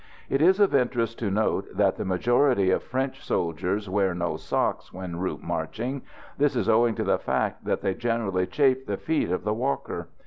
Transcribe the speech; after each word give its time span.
It 0.31 0.41
is 0.41 0.59
of 0.59 0.73
interest 0.73 1.19
to 1.19 1.29
note 1.29 1.67
that 1.77 1.95
the 1.95 2.05
majority 2.05 2.71
of 2.71 2.81
French 2.81 3.23
soldiers 3.23 3.87
wear 3.87 4.15
no 4.15 4.35
socks 4.35 4.91
when 4.91 5.17
route 5.17 5.43
marching; 5.43 6.01
this 6.39 6.55
is 6.55 6.67
owing 6.67 6.95
to 6.95 7.03
the 7.03 7.19
fact 7.19 7.65
that 7.65 7.81
they 7.81 7.93
generally 7.93 8.47
chafe 8.47 8.87
the 8.87 8.97
feet 8.97 9.29
of 9.29 9.43
the 9.43 9.53
walker. 9.53 10.07